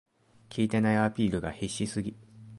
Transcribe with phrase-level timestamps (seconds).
[0.55, 2.17] 効いてないアピールが必死すぎ